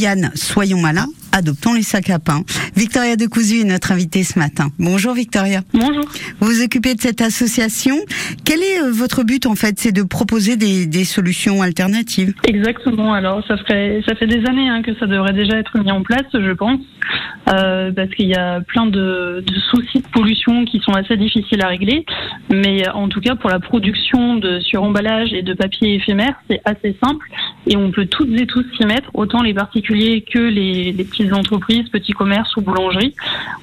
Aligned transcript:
Yann, 0.00 0.30
soyons 0.34 0.80
malins, 0.80 1.08
adoptons 1.30 1.74
les 1.74 1.82
sacs 1.82 2.08
à 2.08 2.18
pain. 2.18 2.42
Victoria 2.74 3.16
Decousu 3.16 3.60
est 3.60 3.64
notre 3.64 3.92
invitée 3.92 4.24
ce 4.24 4.38
matin. 4.38 4.68
Bonjour 4.78 5.12
Victoria. 5.12 5.60
Bonjour. 5.74 6.04
Vous 6.40 6.46
vous 6.46 6.62
occupez 6.62 6.94
de 6.94 7.00
cette 7.02 7.20
association. 7.20 7.96
Quel 8.46 8.60
est 8.60 8.82
euh, 8.82 8.90
votre 8.92 9.24
but 9.24 9.44
en 9.44 9.54
fait? 9.54 9.78
C'est 9.78 9.92
de 9.92 10.02
proposer 10.02 10.56
des, 10.56 10.86
des, 10.86 11.04
solutions 11.04 11.60
alternatives 11.60 12.32
Exactement. 12.48 13.12
Alors 13.12 13.46
ça, 13.46 13.58
ferait, 13.58 14.02
ça 14.08 14.14
fait 14.14 14.26
des 14.26 14.46
années 14.46 14.70
hein, 14.70 14.80
que 14.80 14.94
ça 14.94 15.06
devrait 15.06 15.34
déjà 15.34 15.58
être 15.58 15.76
mis 15.78 15.90
en 15.92 16.02
place, 16.02 16.26
je 16.32 16.52
pense. 16.52 16.80
Euh, 17.52 17.92
parce 17.92 18.10
qu'il 18.10 18.28
y 18.28 18.34
a 18.34 18.60
plein 18.60 18.86
de, 18.86 19.44
de, 19.46 19.54
soucis 19.70 20.00
de 20.00 20.08
pollution 20.12 20.64
qui 20.64 20.80
sont 20.80 20.92
assez 20.92 21.18
difficiles 21.18 21.62
à 21.62 21.68
régler. 21.68 22.06
Mais 22.50 22.88
en 22.88 23.08
tout 23.08 23.20
cas, 23.20 23.34
pour 23.34 23.50
la 23.50 23.60
production 23.60 24.36
de 24.36 24.60
suremballage 24.60 25.34
et 25.34 25.42
de 25.42 25.52
papier 25.52 25.96
éphémère, 25.96 26.34
c'est 26.48 26.60
assez 26.64 26.96
simple 27.02 27.26
et 27.66 27.76
on 27.76 27.90
peut 27.90 28.06
toutes 28.06 28.30
et 28.40 28.46
tous 28.46 28.64
s'y 28.76 28.86
mettre, 28.86 29.10
autant 29.14 29.42
les 29.42 29.54
particuliers 29.54 30.22
que 30.22 30.38
les, 30.38 30.92
petites 30.92 31.32
entreprises, 31.32 31.88
petits 31.88 32.12
commerces 32.12 32.56
ou 32.56 32.62
boulangeries. 32.62 33.14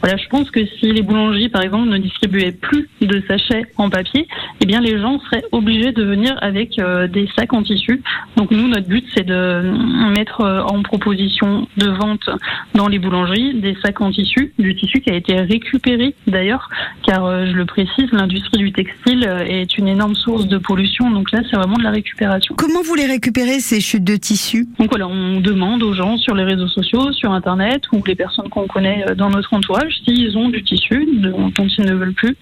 Voilà, 0.01 0.17
je 0.17 0.27
pense 0.29 0.51
que 0.51 0.65
si 0.65 0.91
les 0.91 1.01
boulangeries, 1.01 1.49
par 1.49 1.63
exemple, 1.63 1.89
ne 1.89 1.97
distribuaient 1.97 2.51
plus 2.51 2.87
de 3.01 3.21
sachets 3.27 3.63
en 3.77 3.89
papier, 3.89 4.27
eh 4.61 4.65
bien 4.65 4.81
les 4.81 4.99
gens 4.99 5.19
seraient 5.19 5.43
obligés 5.51 5.91
de 5.91 6.03
venir 6.03 6.37
avec 6.41 6.79
euh, 6.79 7.07
des 7.07 7.27
sacs 7.35 7.53
en 7.53 7.63
tissu. 7.63 8.01
Donc 8.35 8.51
nous, 8.51 8.67
notre 8.67 8.87
but, 8.87 9.05
c'est 9.15 9.25
de 9.25 9.73
mettre 10.15 10.41
euh, 10.41 10.61
en 10.61 10.83
proposition 10.83 11.67
de 11.77 11.89
vente 11.89 12.29
dans 12.75 12.87
les 12.87 12.99
boulangeries 12.99 13.55
des 13.55 13.75
sacs 13.81 14.01
en 14.01 14.11
tissu, 14.11 14.53
du 14.59 14.75
tissu 14.75 15.01
qui 15.01 15.09
a 15.09 15.15
été 15.15 15.35
récupéré 15.35 16.15
d'ailleurs, 16.27 16.69
car 17.03 17.25
euh, 17.25 17.45
je 17.47 17.53
le 17.53 17.65
précise, 17.65 18.11
l'industrie 18.11 18.57
du 18.57 18.71
textile 18.71 19.23
est 19.47 19.77
une 19.77 19.87
énorme 19.87 20.15
source 20.15 20.47
de 20.47 20.57
pollution. 20.57 21.09
Donc 21.09 21.31
là, 21.31 21.41
c'est 21.49 21.55
vraiment 21.55 21.77
de 21.77 21.83
la 21.83 21.91
récupération. 21.91 22.55
Comment 22.57 22.81
vous 22.81 22.95
les 22.95 23.05
récupérez 23.05 23.59
ces 23.59 23.79
chutes 23.87 24.03
de 24.03 24.15
tissu 24.15 24.67
Donc 24.79 24.89
voilà, 24.89 25.07
on 25.07 25.39
demande 25.39 25.83
aux 25.83 25.93
gens 25.93 26.17
sur 26.17 26.35
les 26.35 26.43
réseaux 26.43 26.67
sociaux, 26.67 27.11
sur 27.13 27.31
Internet 27.31 27.83
ou 27.93 28.03
les 28.05 28.15
personnes 28.15 28.49
qu'on 28.49 28.67
connaît 28.67 29.05
dans 29.15 29.29
notre 29.29 29.53
entourage 29.53 29.93
s'ils 30.03 30.37
ont 30.37 30.49
du 30.49 30.63
tissu 30.63 31.07
dont 31.13 31.51
ils 31.57 31.85
ne 31.85 31.93
veulent 31.93 32.13
plus 32.13 32.35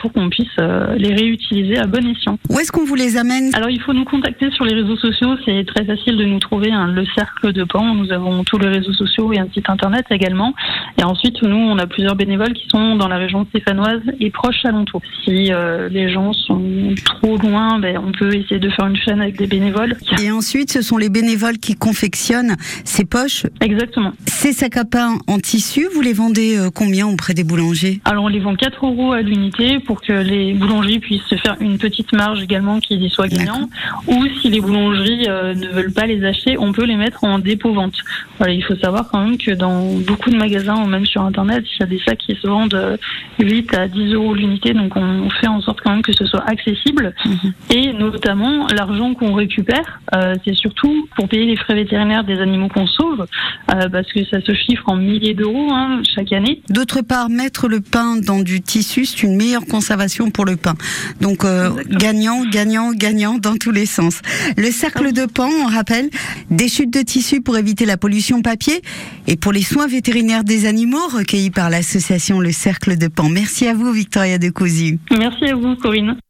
pour 0.00 0.12
qu'on 0.12 0.28
puisse 0.28 0.56
les 0.96 1.14
réutiliser 1.14 1.78
à 1.78 1.86
bon 1.86 2.06
escient. 2.06 2.38
Où 2.50 2.58
est-ce 2.58 2.72
qu'on 2.72 2.84
vous 2.84 2.94
les 2.94 3.16
amène? 3.16 3.54
Alors 3.54 3.70
il 3.70 3.80
faut 3.80 3.92
nous 3.92 4.04
contacter 4.04 4.50
sur 4.50 4.64
les 4.64 4.74
réseaux 4.74 4.96
sociaux, 4.96 5.36
c'est 5.44 5.64
très 5.66 5.84
facile 5.84 6.16
de 6.16 6.24
nous 6.24 6.38
trouver, 6.38 6.70
hein, 6.70 6.88
le 6.88 7.04
cercle 7.14 7.52
de 7.52 7.64
Pan, 7.64 7.94
nous 7.94 8.12
avons 8.12 8.44
tous 8.44 8.58
les 8.58 8.68
réseaux 8.68 8.92
sociaux 8.92 9.32
et 9.32 9.38
un 9.38 9.48
site 9.52 9.68
internet 9.68 10.06
également. 10.10 10.54
Et 10.98 11.04
ensuite, 11.04 11.42
nous, 11.42 11.56
on 11.56 11.78
a 11.78 11.86
plusieurs 11.86 12.16
bénévoles 12.16 12.52
qui 12.52 12.66
sont 12.68 12.96
dans 12.96 13.08
la 13.08 13.16
région 13.16 13.46
stéphanoise 13.46 14.02
et 14.20 14.30
proches 14.30 14.64
alentours. 14.64 15.02
Si 15.24 15.52
euh, 15.52 15.88
les 15.88 16.10
gens 16.10 16.32
sont 16.32 16.62
trop 17.04 17.36
loin, 17.38 17.78
ben, 17.78 17.98
on 17.98 18.12
peut 18.12 18.34
essayer 18.34 18.58
de 18.58 18.70
faire 18.70 18.86
une 18.86 18.96
chaîne 18.96 19.20
avec 19.20 19.38
des 19.38 19.46
bénévoles. 19.46 19.96
Et 20.22 20.30
ensuite, 20.30 20.71
ce 20.72 20.80
sont 20.80 20.96
les 20.96 21.10
bénévoles 21.10 21.58
qui 21.58 21.74
confectionnent 21.74 22.56
ces 22.84 23.04
poches 23.04 23.44
Exactement. 23.60 24.12
Ces 24.26 24.52
sacs 24.52 24.78
à 24.78 24.84
pain 24.86 25.18
en 25.26 25.38
tissu, 25.38 25.86
vous 25.94 26.00
les 26.00 26.14
vendez 26.14 26.56
euh, 26.56 26.70
combien 26.74 27.06
auprès 27.06 27.34
des 27.34 27.44
boulangers? 27.44 28.00
Alors 28.06 28.24
on 28.24 28.28
les 28.28 28.40
vend 28.40 28.56
4 28.56 28.86
euros 28.86 29.12
à 29.12 29.20
l'unité 29.20 29.80
pour 29.80 30.00
que 30.00 30.12
les 30.12 30.54
boulangers 30.54 30.98
puissent 30.98 31.26
se 31.28 31.36
faire 31.36 31.56
une 31.60 31.76
petite 31.76 32.12
marge 32.14 32.42
également 32.42 32.80
qui 32.80 32.94
y 32.94 33.10
soit 33.10 33.28
gagnant. 33.28 33.68
Ou 34.06 34.26
si 34.40 34.48
les 34.48 34.60
boulangeries 34.60 35.26
euh, 35.28 35.54
ne 35.54 35.68
veulent 35.68 35.92
pas 35.92 36.06
les 36.06 36.24
acheter, 36.24 36.56
on 36.58 36.72
peut 36.72 36.84
les 36.84 36.96
mettre 36.96 37.22
en 37.24 37.38
dépôt-vente. 37.38 37.94
Voilà, 38.38 38.54
il 38.54 38.64
faut 38.64 38.76
savoir 38.76 39.10
quand 39.10 39.22
même 39.22 39.36
que 39.36 39.50
dans 39.50 39.84
beaucoup 39.98 40.30
de 40.30 40.36
magasins 40.36 40.82
ou 40.82 40.86
même 40.86 41.04
sur 41.04 41.22
Internet, 41.22 41.64
il 41.76 41.80
y 41.80 41.82
a 41.82 41.86
des 41.86 42.00
sacs 42.04 42.18
qui 42.18 42.34
se 42.34 42.46
vendent 42.46 42.98
8 43.38 43.74
à 43.74 43.88
10 43.88 44.14
euros 44.14 44.34
l'unité. 44.34 44.72
Donc 44.72 44.96
on 44.96 45.28
fait 45.30 45.48
en 45.48 45.60
sorte 45.60 45.71
quand 45.82 45.90
même 45.90 46.02
que 46.02 46.12
ce 46.12 46.24
soit 46.26 46.44
accessible. 46.48 47.14
Mhm. 47.24 47.52
Et 47.74 47.92
notamment, 47.92 48.66
l'argent 48.68 49.14
qu'on 49.14 49.34
récupère, 49.34 50.00
euh, 50.14 50.34
c'est 50.44 50.54
surtout 50.54 51.08
pour 51.16 51.28
payer 51.28 51.46
les 51.46 51.56
frais 51.56 51.74
vétérinaires 51.74 52.24
des 52.24 52.40
animaux 52.40 52.68
qu'on 52.68 52.86
sauve, 52.86 53.26
euh, 53.74 53.88
parce 53.88 54.10
que 54.12 54.24
ça 54.24 54.40
se 54.40 54.54
chiffre 54.54 54.84
en 54.86 54.96
milliers 54.96 55.34
d'euros 55.34 55.70
hein, 55.72 56.02
chaque 56.14 56.32
année. 56.32 56.62
D'autre 56.68 57.00
part, 57.02 57.28
mettre 57.28 57.68
le 57.68 57.80
pain 57.80 58.16
dans 58.16 58.40
du 58.40 58.60
tissu, 58.60 59.04
c'est 59.04 59.22
une 59.22 59.36
meilleure 59.36 59.66
conservation 59.66 60.30
pour 60.30 60.44
le 60.44 60.56
pain. 60.56 60.74
Donc 61.20 61.44
euh, 61.44 61.70
gagnant, 61.88 62.44
gagnant, 62.44 62.92
gagnant 62.92 63.38
dans 63.38 63.56
tous 63.56 63.70
les 63.72 63.86
sens. 63.86 64.20
Le 64.56 64.70
cercle 64.70 65.12
de 65.12 65.26
Pan, 65.26 65.48
on 65.64 65.66
rappelle, 65.66 66.10
des 66.50 66.68
chutes 66.68 66.92
de 66.92 67.00
tissu 67.00 67.40
pour 67.40 67.56
éviter 67.56 67.86
la 67.86 67.96
pollution 67.96 68.42
papier 68.42 68.82
et 69.26 69.36
pour 69.36 69.52
les 69.52 69.62
soins 69.62 69.86
vétérinaires 69.86 70.44
des 70.44 70.66
animaux 70.66 71.06
recueillis 71.08 71.50
par 71.50 71.70
l'association 71.70 72.40
Le 72.40 72.52
Cercle 72.52 72.96
de 72.96 73.08
Pan. 73.08 73.28
Merci 73.28 73.66
à 73.66 73.74
vous, 73.74 73.92
Victoria 73.92 74.38
de 74.38 74.50
Cousu. 74.50 74.98
Merci 75.18 75.44
à 75.46 75.54
vous, 75.54 75.71
Corinne. 75.76 76.20